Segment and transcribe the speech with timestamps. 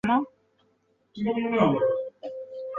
[0.03, 0.25] 普拉邦
[1.13, 1.79] 雷波人口变化图示